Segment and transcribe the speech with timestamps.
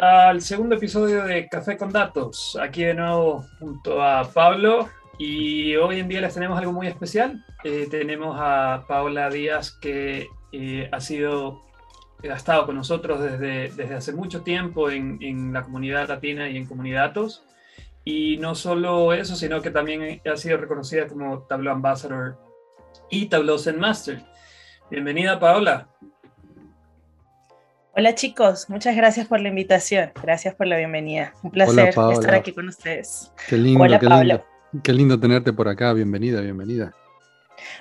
[0.00, 2.58] Al segundo episodio de Café con Datos.
[2.58, 7.44] Aquí de nuevo junto a Pablo y hoy en día les tenemos algo muy especial.
[7.64, 11.60] Eh, tenemos a Paula Díaz que eh, ha sido
[12.22, 16.64] ha estado con nosotros desde, desde hace mucho tiempo en, la comunidad latina y en
[16.64, 17.44] Comunidad Datos.
[18.02, 22.38] Y no solo eso, sino que también ha sido reconocida como Tableau Ambassador
[23.10, 24.22] y Tableau Zen Master.
[24.90, 25.88] Bienvenida, Paola.
[28.00, 31.34] Hola chicos, muchas gracias por la invitación, gracias por la bienvenida.
[31.42, 33.30] Un placer estar aquí con ustedes.
[33.46, 34.22] Qué lindo, Hola, qué Pablo.
[34.22, 36.94] Lindo, qué lindo tenerte por acá, bienvenida, bienvenida.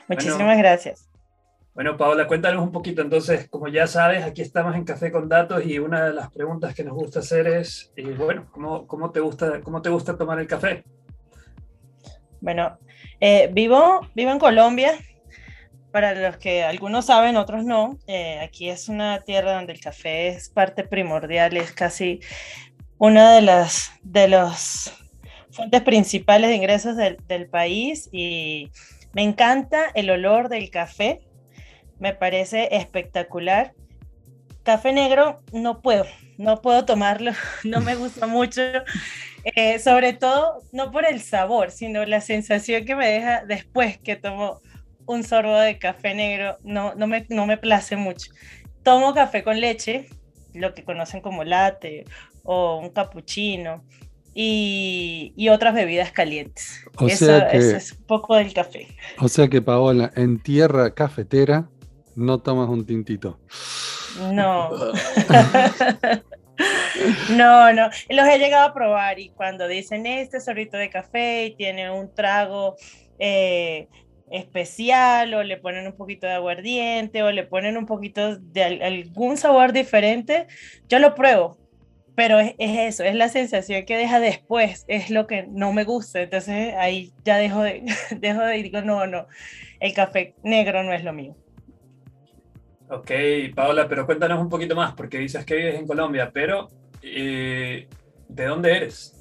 [0.10, 1.10] Muchísimas gracias.
[1.74, 3.02] Bueno, Paola, cuéntanos un poquito.
[3.02, 6.76] Entonces, como ya sabes, aquí estamos en Café con Datos y una de las preguntas
[6.76, 10.38] que nos gusta hacer es, eh, bueno, ¿cómo, ¿cómo, te gusta, ¿cómo te gusta tomar
[10.42, 10.84] el café?
[12.42, 12.78] Bueno,
[13.22, 14.92] eh, vivo, vivo en Colombia,
[15.92, 20.28] para los que algunos saben, otros no, eh, aquí es una tierra donde el café
[20.28, 22.20] es parte primordial, es casi
[22.98, 24.94] una de las de los
[25.52, 28.72] fuentes principales de ingresos del, país y
[29.14, 31.22] me encanta el olor del café,
[31.98, 33.74] me parece espectacular.
[34.64, 36.06] Café negro no puedo,
[36.38, 37.32] no puedo tomarlo,
[37.64, 38.62] no me gusta mucho,
[39.44, 44.16] eh, sobre todo no por el sabor, sino la sensación que me deja después que
[44.16, 44.62] tomo
[45.10, 48.32] un sorbo de café negro, no, no, me, no me place mucho.
[48.84, 50.08] Tomo café con leche,
[50.54, 52.06] lo que conocen como latte
[52.44, 53.84] o un cappuccino
[54.34, 56.86] y, y otras bebidas calientes.
[56.98, 58.88] O eso, sea que, es un poco del café.
[59.20, 61.70] O sea que Paola, en tierra cafetera
[62.16, 63.40] no tomas un tintito.
[64.32, 64.70] No.
[67.30, 71.56] No, no, los he llegado a probar y cuando dicen este sorbito de café y
[71.56, 72.76] tiene un trago
[73.18, 73.88] eh,
[74.32, 79.38] especial o le ponen un poquito de aguardiente o le ponen un poquito de algún
[79.38, 80.48] sabor diferente,
[80.88, 81.58] yo lo pruebo,
[82.16, 85.84] pero es, es, eso, es la sensación que deja después, es lo que no me
[85.84, 87.84] gusta, entonces ahí ya dejo de,
[88.18, 89.28] dejo de digo, no, no,
[89.80, 91.36] el café negro no es lo mío.
[92.92, 93.12] Ok,
[93.56, 96.70] Paola, pero cuéntanos un poquito más, porque dices que vives en Colombia, pero
[97.04, 97.88] eh,
[98.28, 99.16] ¿de dónde eres?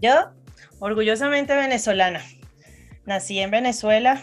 [0.00, 0.32] Yo,
[0.78, 2.22] orgullosamente venezolana.
[3.04, 4.22] Nací en Venezuela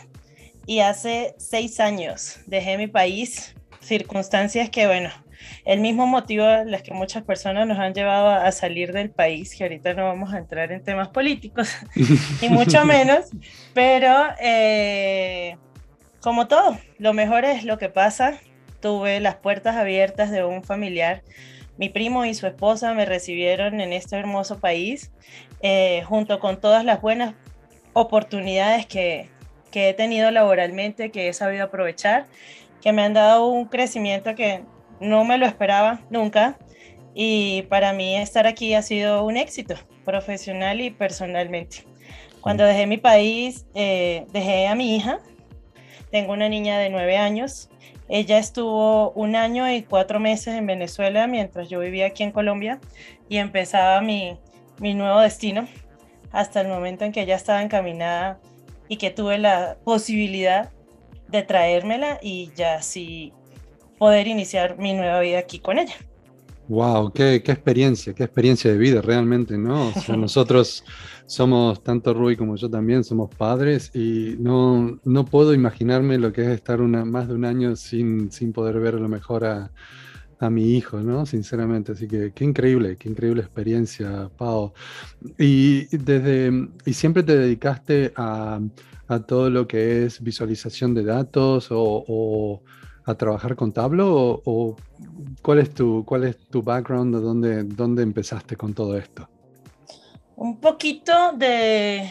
[0.65, 5.09] y hace seis años dejé mi país, circunstancias que, bueno,
[5.65, 9.63] el mismo motivo las que muchas personas nos han llevado a salir del país, que
[9.63, 11.75] ahorita no vamos a entrar en temas políticos,
[12.41, 13.27] y mucho menos,
[13.73, 15.57] pero eh,
[16.21, 18.39] como todo, lo mejor es lo que pasa.
[18.81, 21.23] Tuve las puertas abiertas de un familiar.
[21.77, 25.11] Mi primo y su esposa me recibieron en este hermoso país,
[25.61, 27.35] eh, junto con todas las buenas
[27.99, 29.29] oportunidades que,
[29.71, 32.27] que he tenido laboralmente, que he sabido aprovechar,
[32.81, 34.63] que me han dado un crecimiento que
[34.99, 36.57] no me lo esperaba nunca.
[37.13, 41.85] Y para mí estar aquí ha sido un éxito profesional y personalmente.
[42.41, 45.19] Cuando dejé mi país, eh, dejé a mi hija.
[46.11, 47.69] Tengo una niña de nueve años.
[48.07, 52.79] Ella estuvo un año y cuatro meses en Venezuela mientras yo vivía aquí en Colombia
[53.27, 54.37] y empezaba mi,
[54.79, 55.67] mi nuevo destino
[56.31, 58.39] hasta el momento en que ella estaba encaminada
[58.87, 60.71] y que tuve la posibilidad
[61.27, 63.33] de traérmela y ya sí
[63.97, 65.95] poder iniciar mi nueva vida aquí con ella.
[66.67, 69.87] Wow, qué, qué experiencia, qué experiencia de vida realmente, ¿no?
[69.87, 70.83] O sea, nosotros
[71.25, 76.43] somos, tanto Rui como yo también, somos padres y no, no puedo imaginarme lo que
[76.43, 79.71] es estar una, más de un año sin, sin poder ver a lo mejor a,
[80.39, 81.25] a mi hijo, ¿no?
[81.25, 84.73] Sinceramente, así que qué increíble, qué increíble experiencia, Pau.
[85.37, 88.59] Y desde, y siempre te dedicaste a,
[89.09, 92.61] a todo lo que es visualización de datos o,
[93.05, 94.75] a trabajar con Tableau o, o,
[95.41, 99.27] cuál es tu cuál es tu background, de dónde, dónde empezaste con todo esto?
[100.35, 102.09] Un poquito de,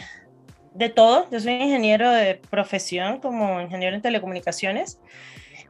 [0.75, 1.25] de todo.
[1.31, 4.99] Yo soy ingeniero de profesión como ingeniero en telecomunicaciones.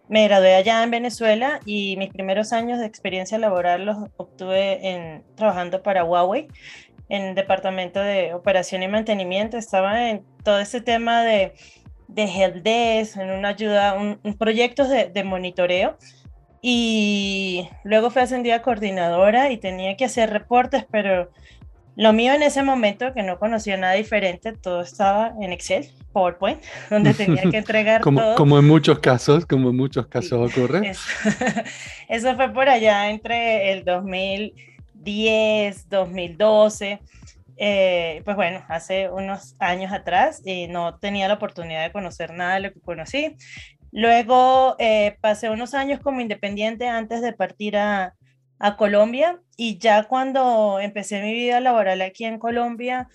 [0.09, 5.23] Me gradué allá en Venezuela y mis primeros años de experiencia laboral los obtuve en,
[5.35, 6.47] trabajando para Huawei
[7.09, 9.55] en el departamento de operación y mantenimiento.
[9.55, 11.53] Estaba en todo ese tema de,
[12.07, 15.95] de helpdesk, en una ayuda, un, un proyectos de, de, monitoreo.
[16.59, 21.29] Y luego fui ascendida a coordinadora y tenía que hacer reportes, pero
[21.95, 26.61] Lo mío en ese momento, que no conocía nada diferente, todo estaba en Excel, PowerPoint,
[26.89, 28.35] donde tenía que entregar como, todo.
[28.35, 30.89] Como en muchos casos, como en muchos casos ocurre.
[30.89, 31.09] Eso,
[32.09, 36.99] eso fue por allá entre el 2010, 2012.
[37.61, 42.53] Eh, pues bueno, hace unos años atrás y no tenía la oportunidad de conocer nada
[42.53, 43.35] de lo que conocí.
[43.91, 48.15] Luego eh, pasé unos años como independiente antes de partir a,
[48.59, 53.07] a Colombia y ya cuando empecé mi vida laboral aquí en Colombia,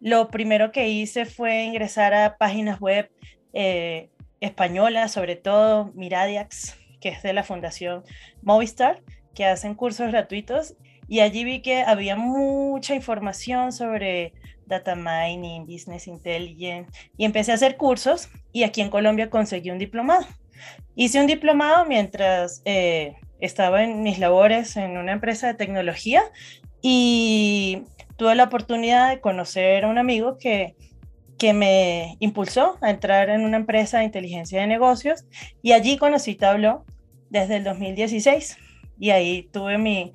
[0.00, 3.10] lo primero que hice fue ingresar a páginas web
[3.52, 4.10] eh,
[4.40, 8.02] españolas, sobre todo Miradiax, que es de la Fundación
[8.42, 9.02] Movistar,
[9.34, 10.74] que hacen cursos gratuitos.
[11.08, 14.32] Y allí vi que había mucha información sobre
[14.66, 19.78] data mining, business intelligence, y empecé a hacer cursos y aquí en Colombia conseguí un
[19.78, 20.26] diplomado.
[20.94, 26.22] Hice un diplomado mientras eh, estaba en mis labores en una empresa de tecnología
[26.80, 27.82] y
[28.16, 30.76] tuve la oportunidad de conocer a un amigo que,
[31.38, 35.24] que me impulsó a entrar en una empresa de inteligencia de negocios
[35.60, 36.84] y allí conocí Tableau
[37.30, 38.58] desde el 2016
[38.98, 40.12] y ahí tuve mi...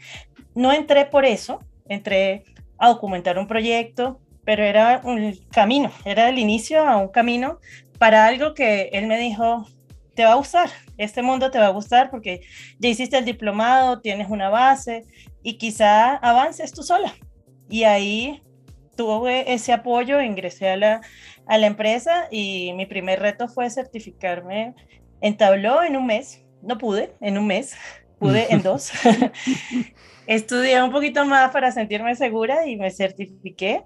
[0.55, 2.45] No entré por eso, entré
[2.77, 7.59] a documentar un proyecto, pero era un camino, era el inicio a un camino
[7.99, 9.67] para algo que él me dijo,
[10.17, 12.41] te va a gustar, este mundo te va a gustar porque
[12.79, 15.03] ya hiciste el diplomado, tienes una base
[15.43, 17.13] y quizá avances tú sola.
[17.69, 18.41] Y ahí
[18.95, 21.01] tuve ese apoyo, ingresé a la,
[21.45, 24.73] a la empresa y mi primer reto fue certificarme
[25.21, 26.43] en Tableau en un mes.
[26.63, 27.75] No pude en un mes,
[28.19, 28.91] pude en dos.
[30.25, 33.83] Estudié un poquito más para sentirme segura y me certifiqué.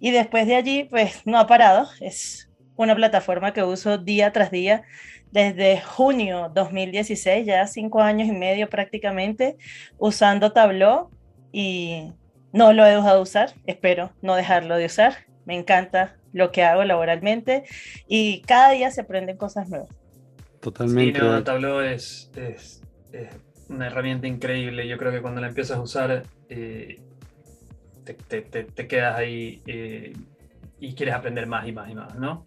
[0.00, 1.88] Y después de allí, pues no ha parado.
[2.00, 4.82] Es una plataforma que uso día tras día
[5.30, 9.56] desde junio 2016, ya cinco años y medio prácticamente,
[9.98, 11.10] usando Tableau
[11.52, 12.12] y
[12.52, 15.26] no lo he dejado de usar, espero no dejarlo de usar.
[15.44, 17.64] Me encanta lo que hago laboralmente
[18.06, 19.88] y cada día se aprenden cosas nuevas.
[20.60, 21.18] Totalmente.
[21.18, 22.82] Sí, no, Tableau es, es,
[23.12, 23.28] es,
[23.68, 24.88] una herramienta increíble.
[24.88, 27.00] Yo creo que cuando la empiezas a usar, eh,
[28.04, 30.14] te, te, te, quedas ahí eh,
[30.80, 32.46] y quieres aprender más y más y más, ¿no?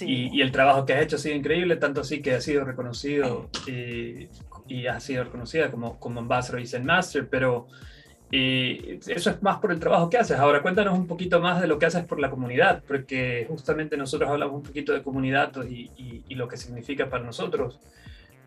[0.00, 3.48] Y, el trabajo que has hecho ha sido increíble, tanto así que ha sido reconocido
[3.66, 7.66] y, has sido reconocida como, como Ambassador y Zen Master, pero
[8.32, 10.38] eso es más por el trabajo que haces.
[10.38, 14.30] Ahora cuéntanos un poquito más de lo que haces por la comunidad, porque justamente nosotros
[14.30, 17.78] hablamos un poquito de comunidad y, lo que significa para nosotros,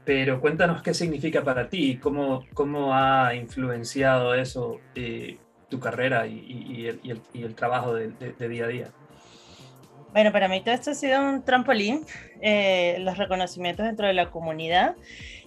[0.04, 5.38] pero cuéntanos qué significa para ti, cómo, cómo ha influenciado eso eh,
[5.70, 6.88] tu carrera y,
[7.34, 8.92] el, trabajo de día a día.
[10.16, 12.06] Bueno, para mí todo esto ha sido un trampolín,
[12.40, 14.96] eh, los reconocimientos dentro de la comunidad.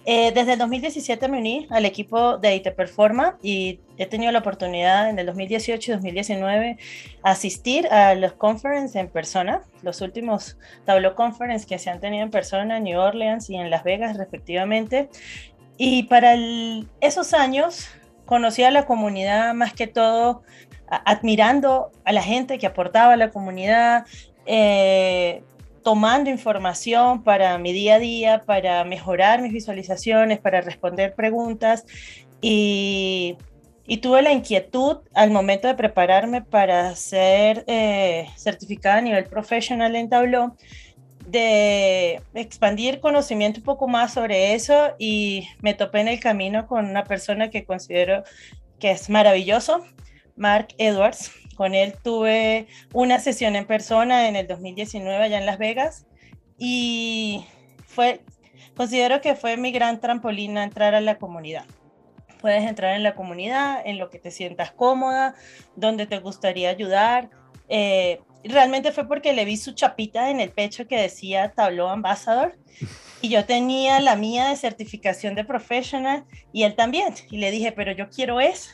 [0.05, 4.37] Eh, desde el 2017 me uní al equipo de IT Performa y he tenido la
[4.37, 6.77] oportunidad en el 2018 y 2019
[7.23, 10.55] asistir a los conferences en persona, los últimos
[10.85, 14.17] Tableau Conference que se han tenido en persona en New Orleans y en Las Vegas
[14.17, 15.09] respectivamente.
[15.77, 16.35] Y para
[17.01, 17.87] esos años
[18.27, 20.43] conocí a la comunidad más que todo
[20.89, 24.05] admirando a la gente que aportaba a la comunidad,
[24.51, 25.43] eh,
[25.83, 31.85] tomando información para mi día a día, para mejorar mis visualizaciones, para responder preguntas.
[32.41, 33.37] Y,
[34.01, 40.09] tuve la inquietud al momento de prepararme para ser eh, certificada a nivel profesional en
[40.09, 40.55] Tableau
[41.27, 46.89] de expandir conocimiento un poco más sobre eso y me topé en el camino con
[46.89, 48.23] una persona que considero
[48.79, 49.85] que es maravilloso,
[50.39, 51.31] Mark Edwards.
[51.55, 56.07] Con él tuve una sesión en persona en el 2019 allá en Las Vegas
[56.57, 57.45] y
[57.85, 58.21] fue,
[58.75, 61.65] considero que fue mi gran trampolín a entrar a la comunidad.
[62.39, 65.35] Puedes entrar en la comunidad, en lo que te sientas cómoda,
[65.75, 67.29] donde te gustaría ayudar.
[67.67, 72.57] Eh, realmente fue porque le vi su chapita en el pecho que decía Tableau Ambassador
[73.21, 77.13] y yo tenía la mía de certificación de professional y él también.
[77.29, 78.71] Y le dije, pero yo quiero eso.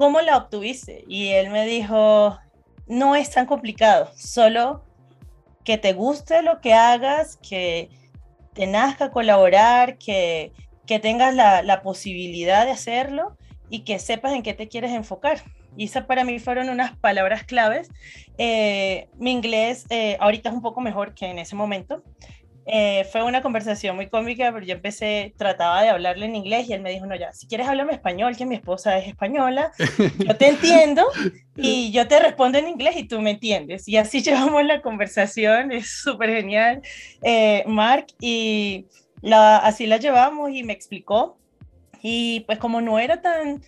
[0.00, 1.04] ¿Cómo la obtuviste?
[1.08, 2.38] Y él me dijo,
[2.86, 4.82] no es tan complicado, solo
[5.62, 7.90] que te guste lo que hagas, que
[8.54, 10.52] te nazca colaborar, que,
[10.86, 13.36] que tengas la, la, posibilidad de hacerlo
[13.68, 15.42] y que sepas en qué te quieres enfocar.
[15.76, 17.90] Y esas para mí fueron unas palabras claves.
[18.38, 22.02] Eh, mi inglés eh, ahorita es un poco mejor que en ese momento.
[22.72, 26.72] Eh, fue una conversación muy cómica, pero yo empecé, trataba de hablarle en inglés y
[26.72, 29.72] él me dijo, no, ya, si quieres hablarme español, que mi esposa es española,
[30.18, 31.04] yo te entiendo
[31.56, 33.88] y yo te respondo en inglés y tú me entiendes.
[33.88, 36.80] Y así llevamos la conversación, es súper genial,
[37.24, 38.86] eh, Mark, y
[39.20, 41.38] la, así la llevamos y me explicó.
[42.02, 43.64] Y pues como no era tan,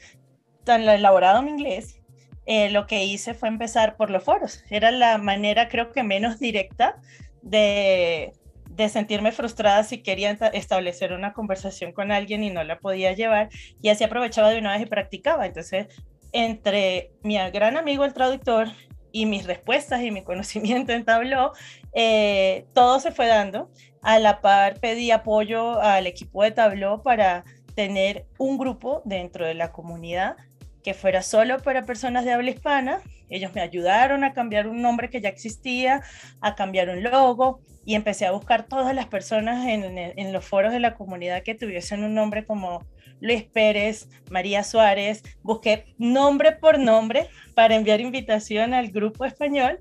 [0.62, 2.00] tan elaborado mi inglés,
[2.46, 4.62] eh, lo que hice fue empezar por los foros.
[4.70, 7.00] Era la manera, creo que menos directa
[7.42, 8.32] de,
[8.76, 13.48] de sentirme frustrada si quería establecer una conversación con alguien y no la podía llevar.
[13.80, 15.46] Y así aprovechaba de una vez y practicaba.
[15.46, 15.88] Entonces,
[16.32, 18.68] entre mi gran amigo el traductor
[19.12, 21.52] y mis respuestas y mi conocimiento en Tableau,
[21.92, 23.70] eh, todo se fue dando.
[24.02, 29.54] A la par pedí apoyo al equipo de Tableau para tener un grupo dentro de
[29.54, 30.36] la comunidad
[30.82, 33.00] que fuera solo para personas de habla hispana.
[33.28, 36.02] Ellos me ayudaron a cambiar un nombre que ya existía,
[36.40, 40.80] a cambiar un logo y empecé a buscar todas las personas en, los foros de
[40.80, 42.84] la comunidad que tuviesen un nombre como
[43.20, 45.22] Luis Pérez, María Suárez.
[45.42, 49.78] Busqué nombre por nombre para enviar invitación al grupo español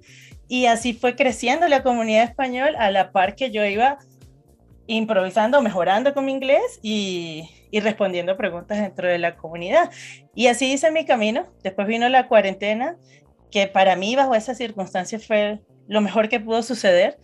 [0.48, 3.98] y así fue creciendo la comunidad español a la par que yo iba
[4.88, 9.89] improvisando, mejorando con mi inglés y, y respondiendo preguntas dentro de la comunidad.
[10.35, 11.47] Y así hice mi camino.
[11.63, 12.97] Después vino la cuarentena,
[13.49, 17.17] que para mí bajo esas circunstancias fue lo mejor que pudo suceder,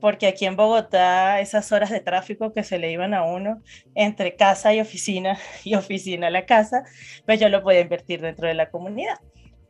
[0.00, 3.62] porque aquí en Bogotá esas horas de tráfico que se le iban a uno
[3.94, 6.84] entre casa y oficina y oficina a la casa,
[7.24, 9.18] pues yo lo podía invertir dentro de la comunidad.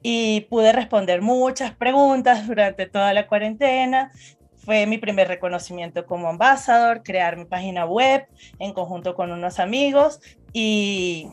[0.03, 4.11] Y pude responder muchas preguntas durante toda la cuarentena,
[4.65, 8.27] fue mi primer reconocimiento como ambasador, crear mi página web
[8.59, 10.21] en conjunto con unos amigos
[10.53, 11.29] y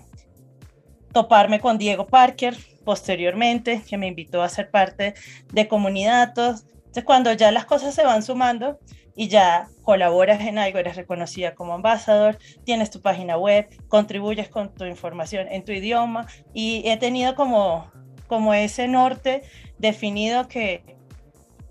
[1.14, 5.14] toparme con Diego Parker posteriormente, que me invitó a ser parte
[5.52, 6.30] de Comunidades.
[6.30, 8.80] Entonces, cuando ya las cosas se van sumando
[9.16, 14.74] y ya colaboras en algo, eres reconocida como ambasador, tienes tu página web, contribuyes con
[14.74, 17.92] tu información en tu idioma y he tenido como,
[18.28, 19.44] como ese norte
[19.78, 20.99] definido que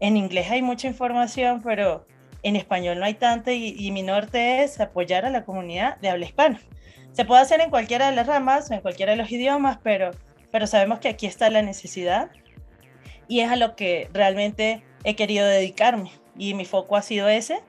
[0.00, 2.06] en inglés hay mucha información, pero
[2.42, 6.26] en español no hay tanta y, mi norte es apoyar a la comunidad de habla
[6.26, 6.60] hispana.
[7.12, 10.12] Se puede hacer en cualquiera de las ramas en cualquiera de los idiomas, pero,
[10.52, 12.30] pero sabemos que aquí está la necesidad
[13.26, 17.60] y es a lo que realmente he querido dedicarme y mi foco ha sido ese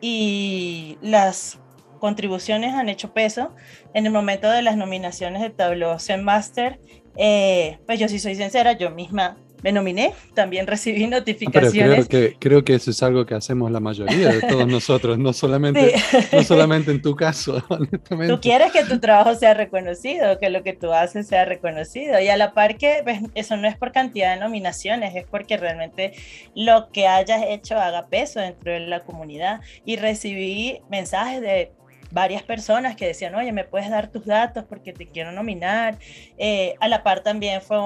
[0.00, 1.58] y las
[1.98, 3.54] contribuciones han hecho peso.
[3.94, 6.78] En el momento de las nominaciones de Tableau Zen Master,
[7.16, 11.72] eh, pues yo sí soy sincera, yo misma me nominé, también recibí notificaciones.
[11.72, 15.18] Pero creo que, creo que eso es algo que hacemos la mayoría de todos nosotros,
[15.18, 15.94] no solamente,
[16.32, 18.34] no solamente en tu caso, honestamente.
[18.34, 22.20] Tú quieres que tu trabajo sea reconocido, que lo que tú haces sea reconocido.
[22.20, 25.56] Y a la par que pues, eso no es por cantidad de nominaciones, es porque
[25.56, 26.12] realmente
[26.54, 29.60] lo que hayas hecho haga peso dentro de la comunidad.
[29.84, 31.72] Y recibí mensajes de
[32.10, 35.98] varias personas que decían, oye, me puedes dar tus datos porque te quiero nominar.
[36.38, 37.78] Eh, a la par también fue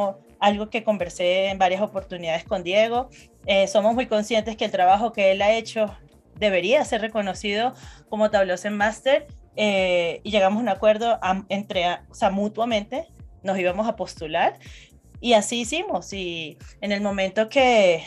[0.42, 3.08] algo que conversé en varias oportunidades con Diego.
[3.46, 5.96] Eh, somos muy conscientes que el trabajo que él ha hecho
[6.36, 7.74] debería ser reconocido
[8.08, 13.06] como Tableau Master eh, y llegamos a un acuerdo entre, o sea, mutuamente
[13.44, 14.58] nos íbamos a postular
[15.20, 18.02] y así hicimos y en el momento que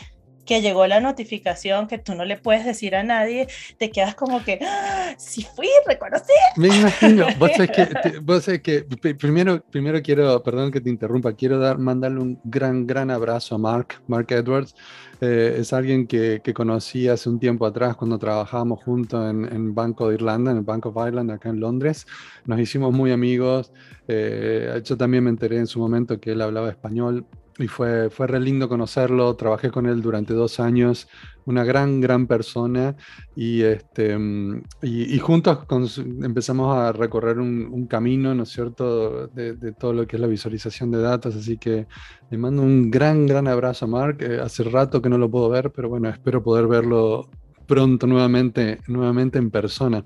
[0.46, 3.48] que llegó la notificación que tú no le puedes decir a nadie,
[3.78, 6.32] te quedas como que, ¡Ah, sí fui, reconocí.
[6.56, 8.82] Me imagino, vos sabés que, vos sabés que
[9.14, 13.58] primero, primero quiero, perdón que te interrumpa, quiero dar, mandarle un gran, gran abrazo a
[13.58, 14.74] Mark, Mark Edwards.
[15.20, 19.74] Eh, es alguien que, que, conocí hace un tiempo atrás cuando trabajábamos juntos en, en,
[19.74, 22.06] Banco de Irlanda, en el Bank of Ireland, acá en Londres.
[22.44, 23.72] Nos hicimos muy amigos.
[24.08, 27.24] Eh, yo también me enteré en su momento que él hablaba español
[27.58, 31.08] y fue, fue re lindo conocerlo, trabajé con él durante dos años,
[31.46, 32.96] una gran, gran persona
[33.34, 35.58] y, este, mm, y, juntos
[35.98, 40.90] empezamos a recorrer un, camino, ¿no es cierto?, de, todo lo que es la visualización
[40.90, 41.86] de datos, así que
[42.30, 45.48] le mando un gran, gran abrazo a Mark, eh, hace rato que no lo puedo
[45.48, 47.30] ver, pero bueno, espero poder verlo
[47.66, 50.04] pronto nuevamente, nuevamente en persona.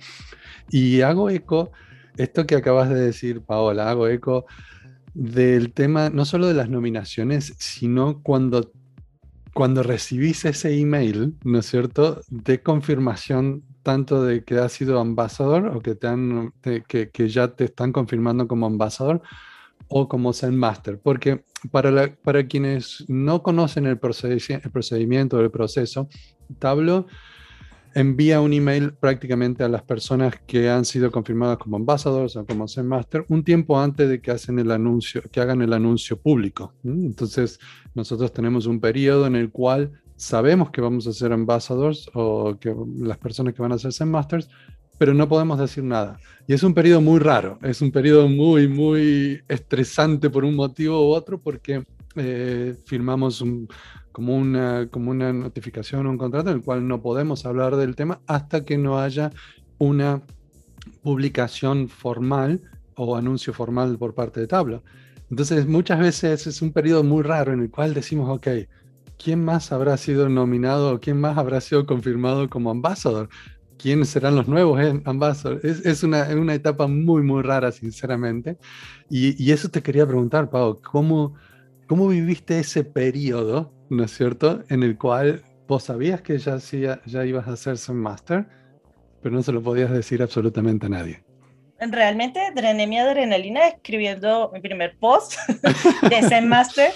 [0.71, 1.73] Y hago eco,
[2.17, 4.47] esto que acabas de decir, Paola, hago eco
[5.15, 8.73] del tema, no solo de las nominaciones, sino cuando,
[9.55, 15.69] cuando recibís ese email, ¿no es cierto?, de confirmación tanto de que has sido ambasador
[15.69, 19.23] o que, te han, que, que, ya te están confirmando como ambasador
[19.89, 21.01] o como Zen Master.
[21.03, 26.09] Porque para, para quienes no conocen el, procedimiento, el procedimiento, el proceso,
[26.59, 27.07] Tablo
[27.95, 32.69] envía un email prácticamente a las personas que han sido confirmadas como ambasadores o como
[32.69, 36.73] Zen Master un tiempo antes de que hacen el anuncio, que hagan el anuncio público.
[36.85, 37.59] Entonces,
[37.95, 42.75] nosotros tenemos un periodo en el cual sabemos que vamos a ser ambassadors o que
[42.99, 44.49] las personas que van a ser Zen Masters,
[44.99, 46.19] pero no podemos decir nada.
[46.47, 51.09] Y es un periodo muy raro, es un periodo muy, muy estresante por un motivo
[51.09, 51.85] u otro porque
[52.17, 53.69] eh, firmamos un,
[54.21, 57.97] como una, como una notificación o un contrato en el cual no podemos hablar del
[57.97, 59.31] tema hasta que no haya
[59.79, 60.21] una
[61.03, 62.61] publicación formal
[62.97, 64.83] o anuncio formal por parte de Tablo.
[65.31, 68.47] Entonces, muchas veces es un periodo muy raro en el cual decimos, ok,
[69.17, 73.31] ¿quién más habrá sido nominado o quién más habrá sido confirmado como ambassador?
[73.79, 75.65] ¿Quiénes serán los nuevos eh, ambassadors?
[75.65, 78.59] Es, es una, una, etapa muy, muy rara, sinceramente.
[79.09, 81.37] Y, y, eso te quería preguntar, Pau, ¿cómo,
[81.87, 87.01] ¿cómo viviste ese periodo, ¿no es cierto?, en el cual vos sabías que ya, ya,
[87.05, 88.47] ya ibas a hacer Zen Master,
[89.23, 91.23] pero no se lo podías decir absolutamente a nadie
[91.89, 95.35] realmente drené mi adrenalina escribiendo mi primer post
[96.11, 96.93] de Zen Master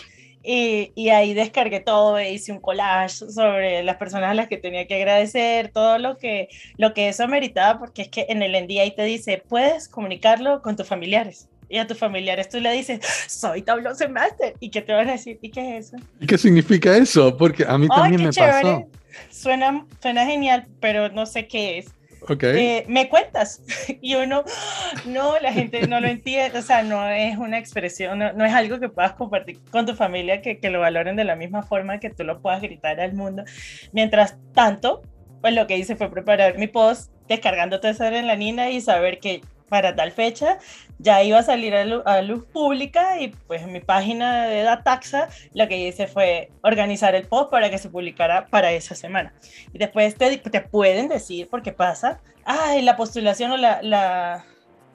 [0.47, 4.59] y, y, ahí descargué todo, e hice un collage sobre las personas a las que
[4.59, 8.53] tenía que agradecer, todo lo que, lo que eso meritaba, porque es que en el
[8.53, 11.49] NDA te dice, puedes comunicarlo con tus familiares.
[11.75, 14.55] Y a tus familiares tú le dices, soy Tableau Master.
[14.61, 15.41] ¿Y qué te van a decir?
[15.43, 15.97] ¿Y qué es eso?
[16.21, 17.37] ¿Y qué significa eso?
[17.37, 18.89] Porque a mí también me pasó.
[19.29, 21.87] Suena, suena genial, pero no sé qué es.
[22.29, 22.57] Okay.
[22.57, 23.61] Eh, me cuentas
[24.01, 24.45] y uno
[25.05, 28.55] no la gente no lo entiende o sea no es una expresión no, no es
[28.55, 32.01] algo que puedas compartir con tu familia que, que, lo valoren de la misma forma
[32.01, 33.45] que tú lo puedas gritar al mundo
[33.93, 35.03] mientras tanto
[35.43, 39.43] pues lo que hice fue preparar mi post descargando toda esa adrenalina y saber que
[39.75, 40.59] para tal fecha
[41.01, 45.29] ya iba a salir a a luz, pública y pues en mi página de Dataxa
[45.53, 49.35] lo que hice fue organizar el post para que se publicara para esa semana.
[49.73, 54.45] Y después te, te pueden decir, porque pasa, ay, la postulación o la, la,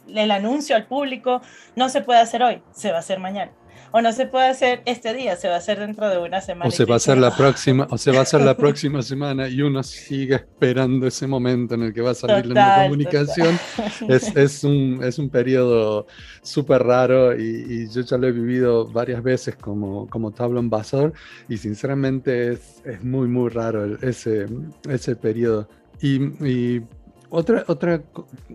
[0.07, 1.41] el anuncio al público
[1.75, 3.51] no se puede hacer hoy, se va a hacer mañana
[3.91, 6.67] o no se puede hacer este día, se va a hacer dentro de una semana.
[6.67, 9.47] O se va a hacer la próxima, o se va a hacer la próxima semana
[9.47, 13.59] y uno sigue esperando ese momento en el que va a salir la comunicación.
[14.07, 16.07] Es, es, un, es un periodo
[16.41, 21.13] súper raro y, yo ya lo he vivido varias veces como, como tablo Ambassador
[21.47, 24.45] y sinceramente es, es muy, muy raro ese,
[24.87, 25.67] ese periodo.
[26.01, 26.81] Y, y
[27.29, 28.01] otra, otra,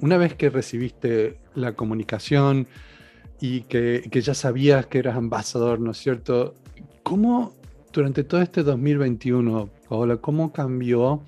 [0.01, 2.67] una vez que recibiste la comunicación,
[3.47, 6.55] y que, que, ya sabías que eras ambasador, ¿no es cierto?
[7.03, 7.53] ¿Cómo
[7.93, 11.21] durante todo este 2021, Paola, cómo cambió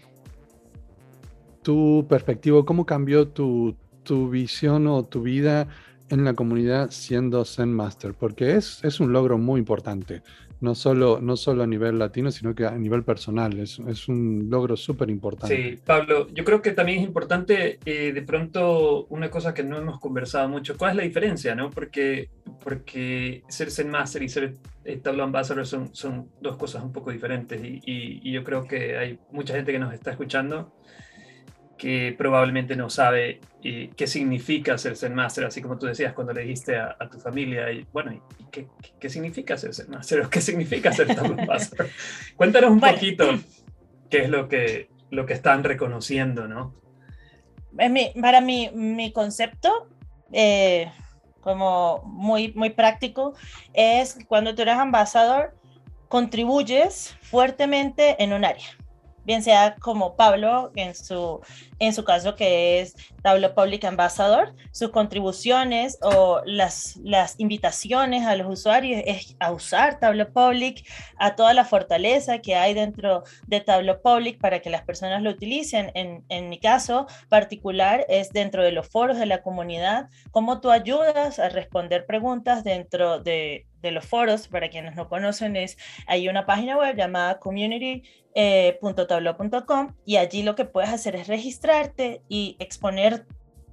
[1.61, 5.69] tu perspectiva, cómo cambió tu, tu visión o tu vida
[6.09, 8.15] en la comunidad siendo Zen Master?
[8.15, 10.23] Porque es, es un logro muy importante
[10.61, 13.59] no solo, no solo a nivel latino, sino que a nivel personal.
[13.59, 15.55] Es, es un logro súper importante.
[15.55, 19.77] Sí, Pablo, yo creo que también es importante, eh, de pronto, una cosa que no
[19.77, 21.55] hemos conversado mucho, ¿cuál es la diferencia?
[21.55, 21.71] No?
[21.71, 22.31] Porque,
[22.63, 27.11] porque ser Zen Master y ser eh, Tableau Ambassador son, son dos cosas un poco
[27.11, 30.73] diferentes y, y, y yo creo que hay mucha gente que nos está escuchando
[31.77, 36.33] que probablemente no sabe eh, qué significa ser Zen Master, así como tú decías cuando
[36.33, 38.67] le dijiste a, tu familia, y, bueno, ¿y qué,
[38.99, 40.27] qué, significa ser Zen Master?
[40.31, 41.91] ¿Qué significa ser Tableau Master?
[42.37, 43.27] Cuéntanos un poquito
[44.09, 46.75] qué es lo que, lo que están reconociendo, ¿no?
[48.21, 49.89] para mí, mi concepto,
[50.33, 50.91] eh,
[51.43, 53.35] como muy, muy práctico,
[53.75, 55.55] es cuando tú eres ambasador,
[56.09, 58.67] contribuyes fuertemente en un área
[59.27, 61.41] bien sea como Pablo en su,
[61.79, 68.37] en su caso que es Tableau Public Ambassador, sus contribuciones o las, las invitaciones a
[68.37, 70.87] los usuarios es a usar Tableau Public,
[71.19, 75.31] a toda la fortaleza que hay dentro de Tableau Public para que las personas lo
[75.31, 75.91] utilicen.
[75.95, 80.71] En, en mi caso particular es dentro de los foros de la comunidad, cómo tú
[80.71, 86.29] ayudas a responder preguntas dentro de, de los foros, para quienes no conocen, es hay
[86.29, 93.25] una página web llamada community.tableau.com y allí lo que puedes hacer es registrarte y exponer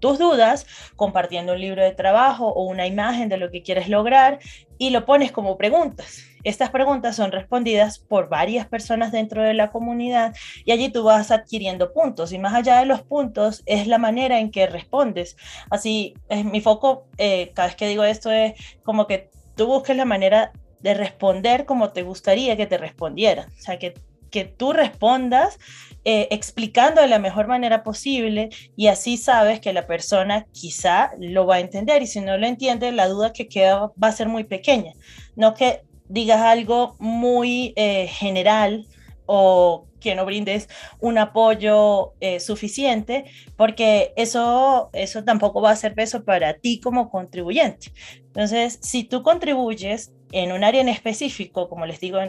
[0.04, 4.40] tus dudas compartiendo un libro de trabajo o una imagen de lo que quieres lograr
[4.78, 6.26] y lo pones como preguntas.
[6.44, 11.32] Estas preguntas son respondidas por varias personas dentro de la comunidad y allí tú vas
[11.32, 15.38] adquiriendo puntos y más allá de los puntos es la manera en que respondes.
[15.70, 19.96] Así, es mi foco, eh, cada vez que digo esto es como que tú busques
[19.96, 23.48] la manera de responder como te gustaría que te respondiera.
[23.58, 23.94] O sea, que,
[24.30, 25.58] que tú respondas
[26.06, 31.48] eh, explicando de la mejor manera posible y así sabes que la persona quizá lo
[31.48, 34.28] va a entender y si no lo entiende, la duda que queda va a ser
[34.28, 34.94] muy pequeña.
[35.36, 38.86] No que digas algo muy eh, general
[39.26, 40.68] o que no brindes
[41.00, 47.10] un apoyo eh, suficiente, porque eso, eso tampoco va a ser peso para ti como
[47.10, 47.92] contribuyente.
[48.18, 52.20] Entonces, si tú contribuyes en un área en específico, como les digo,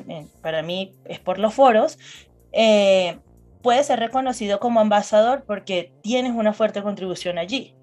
[0.40, 1.98] para mí es por los foros,
[2.52, 3.18] eh,
[3.62, 7.74] puedes ser reconocido como ambasador porque tienes una fuerte contribución allí.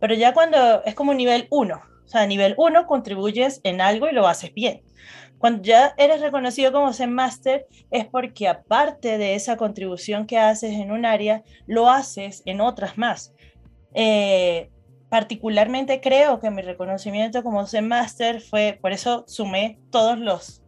[0.00, 4.12] Pero ya cuando es como nivel 1, o sea, nivel 1 contribuyes en algo y
[4.12, 4.82] lo haces bien.
[5.38, 10.72] Cuando ya eres reconocido como Zen Master es porque aparte de esa contribución que haces
[10.74, 13.32] en un área, lo haces en otras más.
[13.94, 14.70] Eh,
[15.08, 20.62] particularmente creo que mi reconocimiento como Zen Master fue, por eso sumé todos los,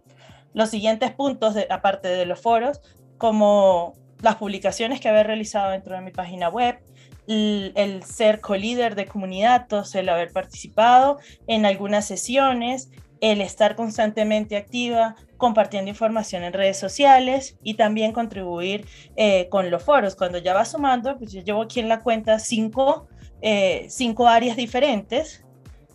[0.55, 2.81] los siguientes puntos, aparte de los foros,
[3.19, 6.79] como las publicaciones que había realizado dentro de mi página web,
[7.27, 14.57] el, el ser co-líder de comunidad, el haber participado en algunas sesiones, el estar constantemente
[14.57, 20.17] activa, compartiendo información en redes sociales y también contribuir eh, con los foros.
[20.17, 23.09] Cuando ya va sumando, pues yo llevo aquí en la cuenta cinco,
[23.43, 25.45] eh, cinco áreas diferentes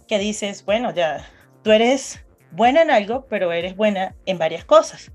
[0.07, 1.25] que dices, bueno, ya
[1.63, 5.11] tú eres buena en algo, pero eres buena en varias cosas.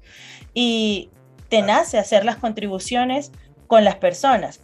[0.53, 1.11] Y
[1.49, 3.33] te nace hacer las contribuciones
[3.67, 4.61] con las personas.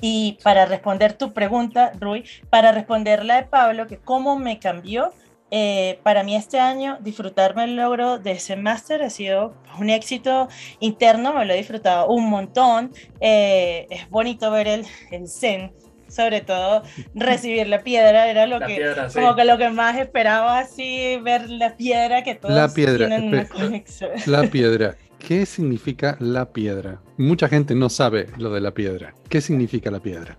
[0.00, 5.12] Y para responder tu pregunta, Rui, para responder la de Pablo, que cómo me cambió,
[5.50, 10.48] eh, para mí este año disfrutarme el logro de ese máster ha sido un éxito
[10.78, 12.92] interno, me lo he disfrutado un montón.
[13.20, 15.72] Eh, es bonito ver el, el zen,
[16.08, 16.82] sobre todo
[17.14, 18.80] recibir la piedra, era lo que
[19.14, 23.28] como que lo que más esperaba así, ver la piedra que todos la piedra, tienen
[23.28, 24.10] una conexión.
[24.26, 24.96] La piedra.
[25.18, 27.02] ¿Qué significa la piedra?
[27.18, 29.14] Mucha gente no sabe lo de la piedra.
[29.28, 30.38] ¿Qué significa la piedra?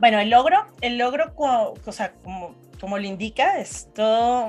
[0.00, 4.48] Bueno, el logro, el logro, o sea, como, como lo indica, es todo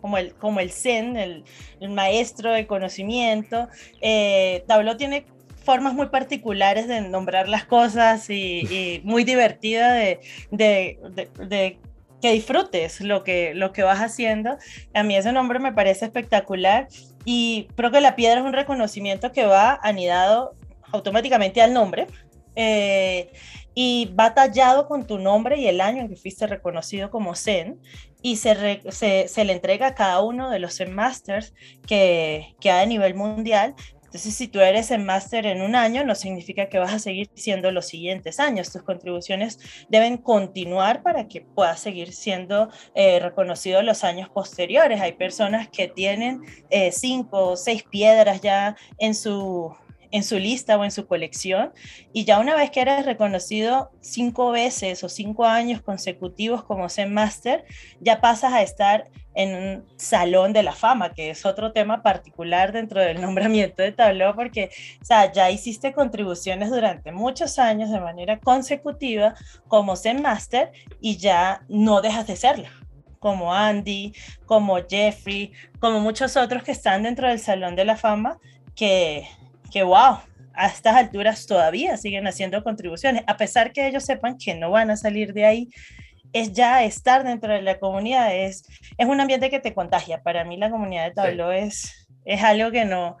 [0.00, 1.44] como, el, como el Zen, el,
[1.90, 3.68] maestro de conocimiento.
[4.00, 4.64] Eh,
[4.96, 5.26] tiene
[5.64, 10.98] formas muy particulares de nombrar las cosas y, muy divertida de, de,
[11.46, 11.78] de,
[12.22, 14.56] que disfrutes lo que, lo que vas haciendo.
[14.94, 16.88] A mí ese nombre me parece espectacular
[17.26, 20.54] y creo que la piedra es un reconocimiento que va anidado
[20.92, 22.06] automáticamente al nombre.
[22.54, 23.30] Eh,
[23.78, 27.78] y va tallado con tu nombre y el año en que fuiste reconocido como Zen
[28.22, 31.52] y se, se, le entrega a cada uno de los Zen Masters
[31.86, 33.74] que, que hay a nivel mundial.
[34.06, 37.28] Entonces, si tú eres Zen Master en un año, no significa que vas a seguir
[37.34, 38.72] siendo los siguientes años.
[38.72, 39.58] Tus contribuciones
[39.90, 45.02] deben continuar para que puedas seguir siendo eh, reconocido los años posteriores.
[45.02, 49.76] Hay personas que tienen eh, cinco o seis piedras ya en su
[50.10, 51.72] en su lista o en su colección
[52.12, 57.12] y ya una vez que eres reconocido cinco veces o cinco años consecutivos como Zen
[57.12, 57.64] Master,
[58.00, 62.72] ya pasas a estar en un salón de la fama, que es otro tema particular
[62.72, 68.00] dentro del nombramiento de Tableau, porque o sea, ya hiciste contribuciones durante muchos años de
[68.00, 69.34] manera consecutiva
[69.68, 72.68] como Zen Master y ya no dejas de serlo
[73.18, 74.12] como Andy,
[74.44, 78.38] como Jeffrey, como muchos otros que están dentro del Salón de la Fama,
[78.76, 79.26] que
[79.72, 80.18] que wow,
[80.54, 84.90] a estas alturas todavía siguen haciendo contribuciones, a pesar que ellos sepan que no van
[84.90, 85.68] a salir de ahí,
[86.32, 88.64] es ya estar dentro de la comunidad, es,
[88.98, 90.22] es un ambiente que te contagia.
[90.22, 93.16] Para mí la comunidad de Tableau es, es algo que no,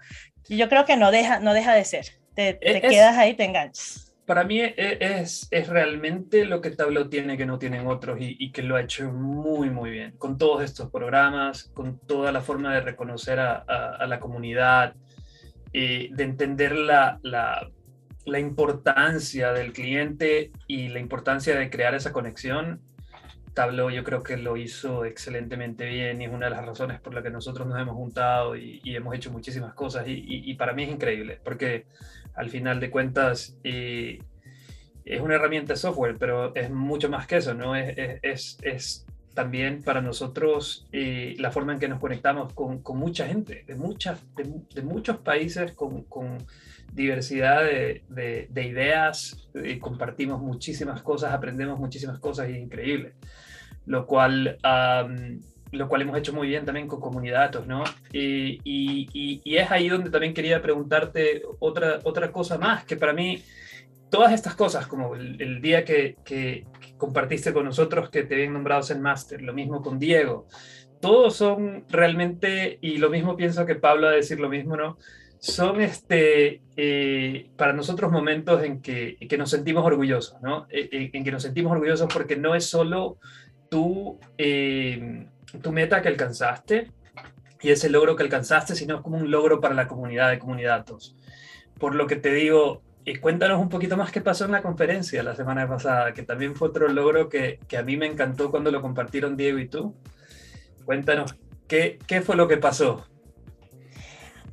[0.48, 4.12] yo creo que no deja, no deja de ser, te, te quedas ahí, te enganchas.
[4.26, 8.36] Para mí e, es, es, realmente lo que Tableau tiene que no tienen otros y,
[8.40, 12.40] y, que lo ha hecho muy, muy bien, con todos estos programas, con toda la
[12.40, 14.94] forma de reconocer a, a, a la comunidad,
[15.78, 17.70] eh, de entender la, la,
[18.24, 22.80] la, importancia del cliente y la importancia de crear esa conexión,
[23.52, 27.12] Tableau yo creo que lo hizo excelentemente bien y es una de las razones por
[27.12, 30.84] la que nosotros nos hemos juntado y, hemos hecho muchísimas cosas y, y, para mí
[30.84, 31.84] es increíble porque
[32.34, 34.18] al final de cuentas eh,
[35.04, 37.76] es una herramienta de software, pero es mucho más que eso, ¿no?
[37.76, 39.05] Es, es, es
[39.36, 43.74] también para nosotros eh, la forma en que nos conectamos con, con mucha gente, de,
[43.76, 46.38] muchas, de, muchos países, con, con
[46.92, 53.12] diversidad de, de ideas, eh, compartimos muchísimas cosas, aprendemos muchísimas cosas y es increíble.
[53.84, 54.58] Lo cual,
[55.70, 57.84] lo cual hemos hecho muy bien también con comunidades, ¿no?
[58.12, 63.12] y, y, y, es ahí donde también quería preguntarte otra, otra cosa más, que para
[63.12, 63.44] mí
[64.10, 66.66] todas estas cosas, como el, día que, que,
[66.96, 70.46] compartiste con nosotros que te habían nombrado en máster, lo mismo con Diego,
[71.00, 74.98] todos son realmente, y lo mismo pienso que Pablo va a decir lo mismo, ¿no?
[75.38, 80.66] Son este, eh, para nosotros momentos en que, que, nos sentimos orgullosos, ¿no?
[80.70, 83.18] Eh, eh, en que nos sentimos orgullosos porque no es solo
[83.68, 84.18] tu,
[85.62, 86.90] tu meta que alcanzaste
[87.60, 91.14] y ese logro que alcanzaste, sino es como un logro para la comunidad de comunidades.
[91.78, 95.22] Por lo que te digo, y cuéntanos un poquito más qué pasó en la conferencia
[95.22, 98.72] la semana pasada, que también fue otro logro que, que a mí me encantó cuando
[98.72, 99.94] lo compartieron Diego y tú.
[100.84, 101.36] Cuéntanos,
[101.68, 103.06] ¿qué, qué fue lo que pasó?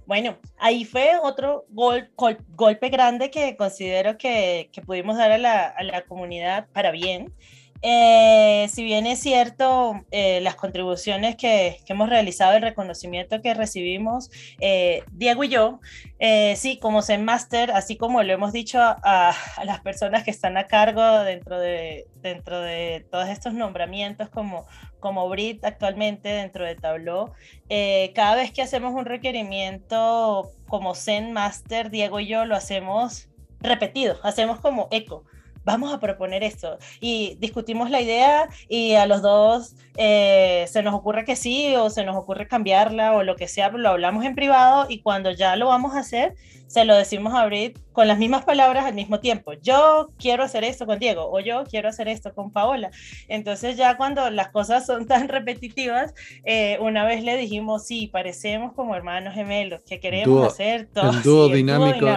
[0.05, 2.11] Bueno, ahí fue otro gol,
[2.49, 7.33] golpe grande que considero que, que pudimos dar a la, a la, comunidad para bien.
[7.85, 13.53] Eh, si bien es cierto, eh, las contribuciones que, que, hemos realizado, el reconocimiento que
[13.53, 15.81] recibimos, eh, Diego y yo,
[16.55, 20.55] sí, como Zen Master, así como lo hemos dicho a, a, las personas que están
[20.55, 24.65] a cargo dentro de, dentro de todos estos nombramientos como,
[25.01, 27.33] como Brit actualmente dentro de Tableau,
[28.15, 33.27] cada vez que hacemos un requerimiento como Zen Master, Diego y yo lo hacemos
[33.59, 35.25] repetido, hacemos como eco
[35.63, 36.77] vamos a proponer esto.
[36.99, 41.89] Y discutimos la idea y a los dos eh, se nos ocurre que sí o
[41.89, 45.55] se nos ocurre cambiarla o lo que sea, lo hablamos en privado y cuando ya
[45.55, 46.35] lo vamos a hacer,
[46.73, 49.53] se lo decimos a Brit con las mismas palabras al mismo tiempo.
[49.61, 52.89] Yo quiero hacer esto con Diego o yo quiero hacer esto con Paola.
[53.27, 58.73] Entonces ya cuando las cosas son tan repetitivas, eh, una vez le dijimos, sí, parecemos
[58.73, 61.11] como hermanos gemelos, que queremos hacer todo.
[61.11, 62.07] El dúo, dinámico,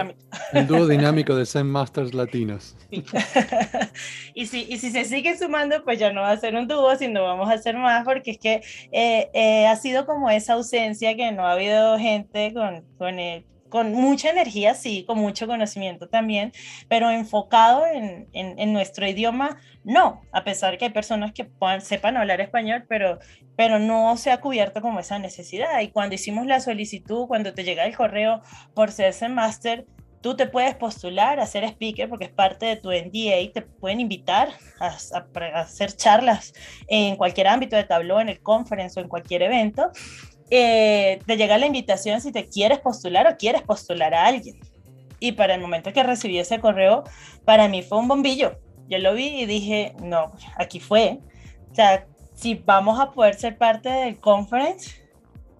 [0.53, 2.75] el dúo dinámico de Zen Masters latinos.
[4.33, 6.95] y, si, y si se sigue sumando, pues ya no va a ser un dúo,
[6.95, 11.15] sino vamos a hacer más, porque es que eh, eh, ha sido como esa ausencia
[11.15, 16.07] que no ha habido gente con, con el con mucha energía, sí, con mucho conocimiento
[16.07, 16.51] también,
[16.87, 22.17] pero enfocado en, en, nuestro idioma, no, a pesar que hay personas que puedan, sepan
[22.17, 23.19] hablar español, pero,
[23.55, 25.79] pero no se ha cubierto como esa necesidad.
[25.81, 28.41] Y cuando hicimos la solicitud, cuando te llega el correo
[28.73, 29.85] por CS Master,
[30.21, 33.99] tú te puedes postular a ser speaker porque es parte de tu NDA, te pueden
[33.99, 34.49] invitar
[34.79, 36.53] a, a, hacer charlas
[36.87, 39.91] en cualquier ámbito de tabló, en el conference o en cualquier evento
[40.49, 44.59] eh, te llega la invitación si te quieres postular o quieres postular a alguien.
[45.19, 47.03] Y para el momento que recibí ese correo,
[47.43, 48.59] para mí fue un bombillo.
[48.89, 51.19] Yo lo vi y dije, no, aquí fue.
[51.71, 52.05] O sea,
[52.35, 55.01] si vamos a poder ser parte del conference,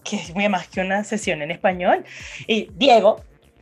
[0.04, 2.04] que es más que una sesión en español.
[2.46, 3.20] Y Diego,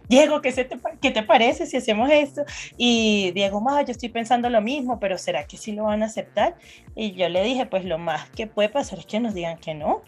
[0.08, 2.42] Diego, ¿qué, te, ¿qué te parece si hacemos esto?
[2.76, 6.06] Y Diego, más, yo estoy pensando lo mismo, pero ¿será que sí lo van a
[6.06, 6.54] aceptar?
[6.94, 9.74] Y yo le dije, pues lo más que puede pasar es que nos digan que
[9.74, 10.02] no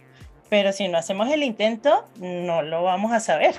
[0.48, 3.54] pero si no hacemos el intento, no lo vamos a saber.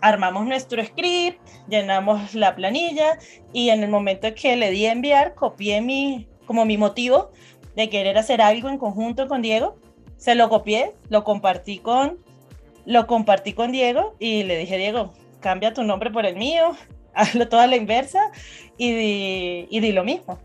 [0.00, 3.18] Armamos nuestro script, llenamos la planilla
[3.52, 7.30] y en el momento que le di a enviar, copié mi, como mi motivo
[7.76, 9.76] de querer hacer algo en conjunto con Diego.
[10.16, 12.18] Se lo copié, lo compartí con,
[12.86, 16.76] lo compartí con Diego y le dije, Diego, cambia tu nombre por el mío,
[17.14, 18.30] hazlo toda la inversa
[18.76, 20.38] y di, y di lo mismo.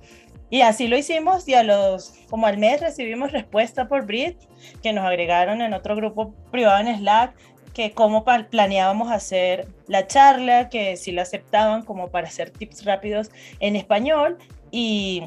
[0.49, 4.37] Y así lo hicimos y a los, como al mes recibimos respuesta por Brit,
[4.83, 7.35] que nos agregaron en otro grupo privado en Slack,
[7.73, 13.31] que cómo planeábamos hacer la charla, que si la aceptaban como para hacer tips rápidos
[13.59, 14.37] en español
[14.71, 15.23] y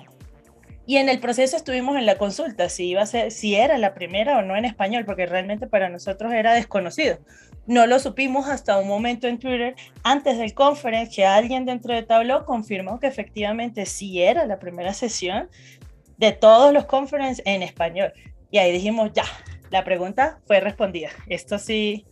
[0.88, 3.92] y en el proceso estuvimos en la consulta, si, iba a ser, si era la
[3.92, 7.18] primera o no en español, porque realmente para nosotros era desconocido.
[7.68, 12.02] No lo supimos hasta un momento en Twitter, antes del conference, que alguien dentro de
[12.02, 15.50] Tableau confirmó que efectivamente sí era la primera sesión
[16.16, 18.14] de todos los conferences en español.
[18.50, 19.24] Y ahí dijimos, ya,
[19.70, 21.11] la pregunta fue respondida.
[21.28, 22.07] Esto sí,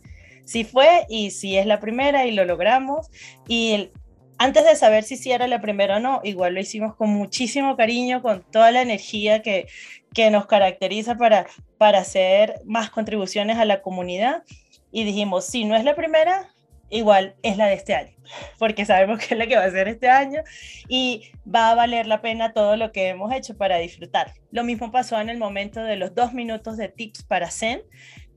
[0.45, 3.09] sí fue y sí es la primera y lo logramos.
[3.47, 3.89] Y
[4.37, 7.75] antes de saber si sí era la primera o no, igual lo hicimos con muchísimo
[7.75, 9.65] cariño, con toda la energía que,
[10.13, 11.47] que nos caracteriza para,
[11.79, 14.43] para hacer más contribuciones a la comunidad.
[14.91, 16.49] Y dijimos, si no es la primera,
[16.89, 18.13] igual es la de este año,
[18.59, 20.41] porque sabemos que es la que va a ser este año
[20.87, 24.33] y va a valer la pena todo lo que hemos hecho para disfrutar.
[24.51, 27.81] Lo mismo pasó en el momento de los dos minutos de tips para Zen,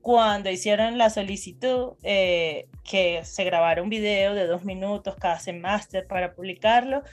[0.01, 6.01] cuando hicieron la solicitud, eh, que se grabara un video de dos minutos cada semestre
[6.01, 7.03] para publicarlo,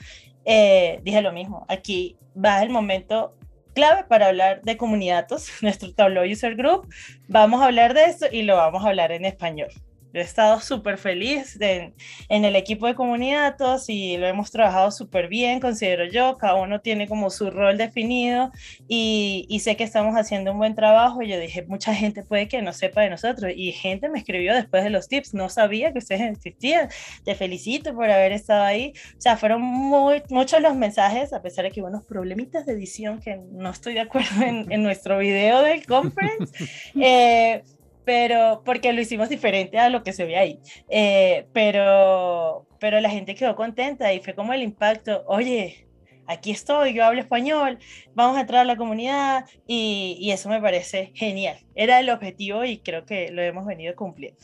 [0.43, 1.65] eh, dije lo mismo.
[1.67, 3.35] Aquí va el momento
[3.79, 6.89] clave para hablar de comunidades, nuestro Tableau User Group.
[7.29, 9.69] Vamos a hablar de esto y lo vamos a hablar en español.
[10.13, 11.93] Yo he estado súper feliz de,
[12.29, 13.55] en el equipo de comunidad
[13.87, 16.37] y lo hemos trabajado súper bien, considero yo.
[16.37, 18.51] Cada uno tiene como su rol definido
[18.87, 21.21] y, y, sé que estamos haciendo un buen trabajo.
[21.21, 24.83] Yo dije, mucha gente puede que no sepa de nosotros y gente me escribió después
[24.83, 26.89] de los tips, no sabía que ustedes existían.
[27.23, 28.93] Te felicito por haber estado ahí.
[29.17, 32.73] O sea, fueron muy, muchos los mensajes, a pesar de que hubo unos problemitas de
[32.73, 36.53] edición que no estoy de acuerdo en, en nuestro video del conference.
[37.01, 37.63] Eh,
[38.09, 40.59] pero porque lo hicimos diferente a lo que se ve ahí.
[40.89, 45.85] Eh, pero, pero la gente quedó contenta y fue como el impacto, oye,
[46.25, 47.77] aquí estoy, yo hablo español,
[48.15, 51.59] vamos a entrar a la comunidad y, y eso me parece genial.
[51.75, 54.39] Era el objetivo y creo que lo hemos venido cumpliendo.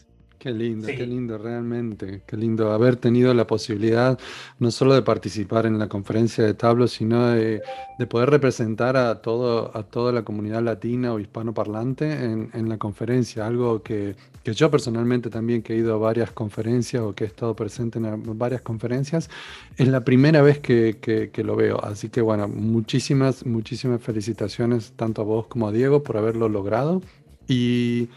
[0.45, 4.19] Qué lindo, qué lindo realmente, qué lindo haber tenido la posibilidad
[4.59, 7.63] no solo de participar en la conferencia de Tablo, sino de,
[8.07, 13.47] poder representar a, todo, a toda la comunidad latina o hispanoparlante en, en la conferencia,
[13.47, 17.27] algo que, que, yo personalmente también que he ido a varias conferencias o que he
[17.27, 19.31] estado presente en varias conferencias,
[19.77, 21.83] es la primera vez que, que lo veo.
[21.83, 27.01] Así que bueno, muchísimas, muchísimas felicitaciones tanto a vos como a Diego por haberlo logrado.
[27.47, 28.09] Y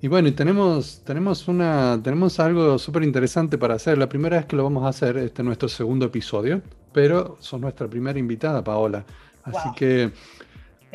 [0.00, 3.98] y bueno, tenemos, tenemos, una, tenemos algo súper interesante para hacer.
[3.98, 7.60] La primera vez que lo vamos a hacer, este es nuestro segundo episodio, pero sos
[7.60, 9.04] nuestra primera invitada, Paola.
[9.42, 10.12] Así que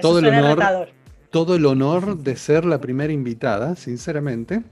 [0.01, 0.89] todo el, honor,
[1.31, 4.63] todo el honor de ser la primera invitada, sinceramente.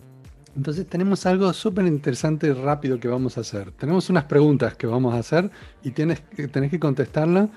[0.56, 3.72] Entonces tenemos algo súper interesante y rápido que vamos a hacer.
[3.72, 5.52] Tenemos unas preguntas que vamos a hacer
[5.84, 7.50] y tienes, tenés que contestarla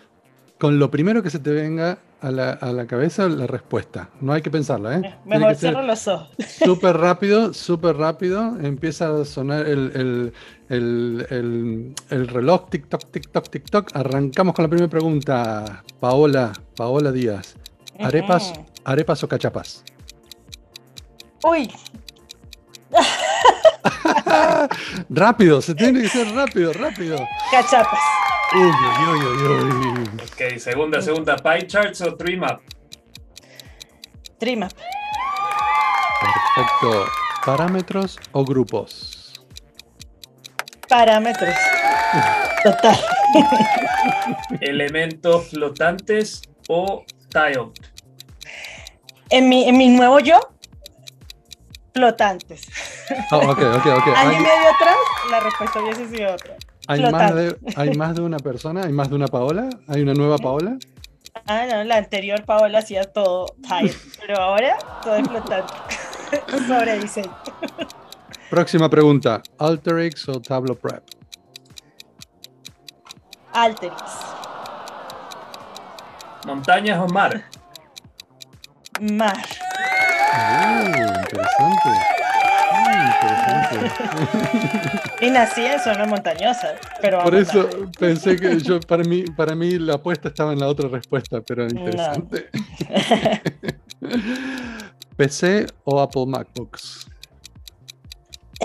[0.58, 4.08] con lo primero que se te venga a la, a la cabeza la respuesta.
[4.20, 5.14] No hay que pensarla, ¿eh?
[5.26, 6.30] Mejor cierro los ojos.
[6.64, 8.56] Súper rápido, súper rápido.
[8.62, 13.90] Empieza a sonar el, el, el, el reloj, tic-toc, tic-toc, tic-toc.
[13.92, 15.84] Arrancamos con la primera pregunta.
[16.00, 17.56] Paola, Paola Díaz.
[18.00, 19.84] ¿Arepas, arepas o cachapas?
[21.44, 21.70] Uy.
[25.10, 27.18] rápido, se tiene que ser rápido, rápido.
[27.52, 28.00] Cachapas.
[28.54, 30.20] Uy, uy, uy, uy.
[30.22, 31.34] Ok, segunda, segunda.
[31.36, 32.60] ¿Pie charts o Trimap?
[34.38, 34.72] Trimap.
[36.20, 37.06] Perfecto.
[37.44, 39.32] ¿Parámetros o grupos?
[40.88, 41.54] Parámetros.
[42.62, 42.98] Total.
[44.60, 47.72] ¿Elementos flotantes o tiled?
[49.30, 50.38] En mi, en mi nuevo yo,
[51.92, 52.68] flotantes.
[53.32, 54.16] Oh, ok, ok, ok.
[54.16, 54.96] Año y medio atrás,
[55.30, 56.56] la respuesta hubiese sido otra.
[56.86, 58.82] ¿Hay más, de, ¿Hay más de una persona?
[58.84, 59.70] ¿Hay más de una Paola?
[59.88, 60.76] ¿Hay una nueva Paola?
[61.46, 65.72] Ah, no, la anterior Paola hacía todo tire, pero ahora todo es flotante.
[66.68, 67.34] Sobre diseño.
[68.50, 69.42] Próxima pregunta.
[69.58, 71.02] ¿Alterix o Tableau Prep?
[73.52, 74.02] Alterix.
[76.46, 77.44] ¿Montañas o mar?
[79.00, 79.36] Mar.
[80.34, 82.13] Uh, interesante.
[85.20, 89.78] Y nací en zona montañosa, pero por eso pensé que yo para mí para mí
[89.78, 92.50] la apuesta estaba en la otra respuesta, pero interesante.
[95.16, 97.06] PC o Apple MacBooks?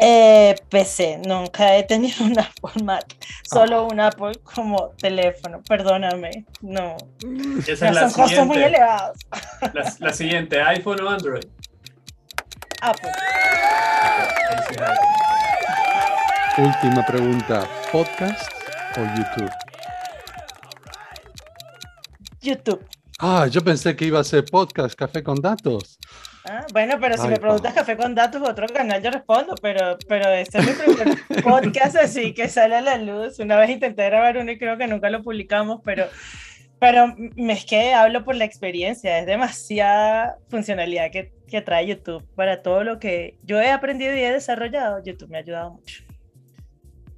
[0.01, 6.95] Eh, PC, nunca he tenido un Apple Mac, solo un Apple como teléfono, perdóname, no.
[7.67, 9.17] Esa son costos muy elevados.
[9.73, 11.43] La, la siguiente, iPhone o Android.
[12.81, 13.11] Apple.
[16.57, 18.51] Última pregunta, ¿podcast
[18.97, 19.51] o YouTube?
[22.41, 22.85] YouTube.
[23.19, 25.99] Ah, yo pensé que iba a ser podcast, café con datos.
[26.45, 30.29] Ah, bueno, pero si me preguntas café con datos, otro canal yo respondo, pero, pero
[30.29, 33.39] este es mi primer podcast así que sale a la luz.
[33.39, 36.07] Una vez intenté grabar uno y creo que nunca lo publicamos, pero
[36.79, 42.61] pero es que hablo por la experiencia, es demasiada funcionalidad que, que, trae YouTube para
[42.61, 45.03] todo lo que yo he aprendido y he desarrollado.
[45.03, 46.03] YouTube me ha ayudado mucho.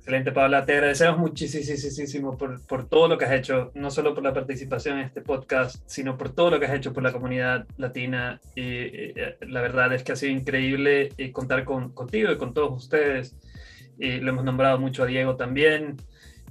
[0.01, 0.65] Excelente, Paula.
[0.65, 4.97] Te agradecemos muchísimo por, por, todo lo que has hecho, no solo por la participación
[4.97, 8.41] en este podcast, sino por todo lo que has hecho por la comunidad latina.
[8.55, 12.55] Y, eh, la verdad es que ha sido increíble eh, contar con, contigo y con
[12.55, 13.35] todos ustedes.
[13.99, 15.97] Y lo hemos nombrado mucho a Diego también.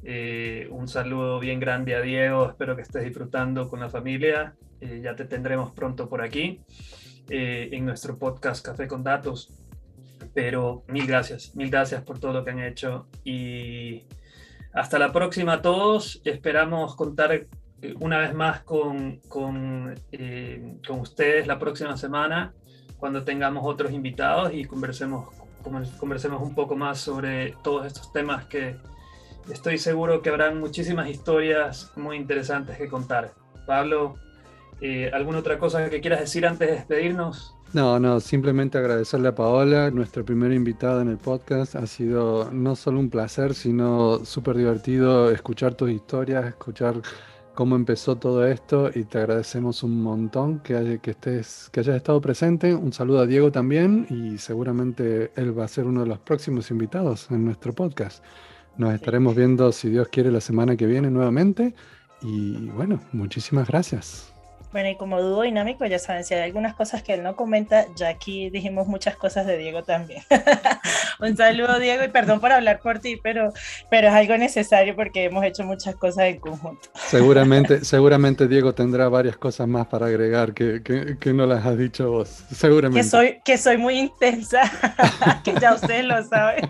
[0.02, 4.54] Eh, un saludo bien grande a Diego, espero que estés disfrutando con la familia.
[4.80, 6.60] Eh, ya te tendremos pronto por aquí
[7.28, 9.52] eh, en nuestro podcast Café con Datos.
[10.32, 14.04] Pero mil gracias, mil gracias por todo lo que han hecho y
[14.72, 16.20] hasta la próxima a todos.
[16.24, 17.46] Esperamos contar
[17.98, 19.94] una vez más con, con,
[20.86, 22.54] con ustedes la próxima semana
[23.00, 25.34] cuando tengamos otros invitados y conversemos,
[25.98, 28.76] conversemos un poco más sobre todos estos temas que,
[29.50, 33.32] estoy seguro que habrán muchísimas historias muy interesantes que contar.
[33.66, 34.14] Pablo,
[34.80, 37.54] eh, ¿alguna otra cosa que quieras decir antes de despedirnos?
[37.72, 41.76] No, no, simplemente agradecerle a Paola, nuestra primera invitada en el podcast.
[41.76, 47.00] Ha sido no solo un placer, sino súper divertido escuchar tus historias, escuchar
[47.54, 52.20] cómo empezó todo esto y te agradecemos un montón que, que, estés, que hayas estado
[52.20, 52.74] presente.
[52.74, 56.72] Un saludo a Diego también y seguramente él va a ser uno de los próximos
[56.72, 58.24] invitados en nuestro podcast.
[58.76, 61.74] Nos estaremos viendo, si Dios quiere, la semana que viene nuevamente.
[62.22, 64.32] Y bueno, muchísimas gracias.
[64.72, 67.86] Bueno, y como dúo dinámico, ya saben, si hay algunas cosas que él no comenta,
[67.96, 70.22] ya aquí dijimos muchas cosas de Diego también.
[71.20, 73.52] Un saludo, Diego, y perdón por hablar por ti, pero,
[73.90, 76.88] pero es algo necesario porque hemos hecho muchas cosas en conjunto.
[76.94, 81.76] Seguramente, seguramente Diego tendrá varias cosas más para agregar que, que, que no las has
[81.76, 82.28] dicho vos.
[82.52, 83.00] Seguramente.
[83.00, 84.62] Que soy, que soy muy intensa,
[85.44, 86.68] que ya ustedes lo saben.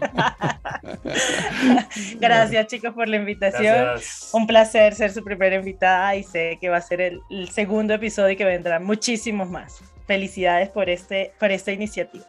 [2.18, 4.00] Gracias, chicos, por la invitación.
[4.32, 7.89] Un placer ser su primera invitada y sé que va a ser el, el segundo
[7.94, 9.80] episodio y que vendrán muchísimos más.
[10.06, 12.24] Felicidades por, este, por esta iniciativa.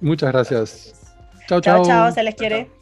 [0.00, 1.14] Muchas gracias.
[1.46, 1.84] Chao, chao.
[1.84, 2.81] Chao, chao, se les quiere.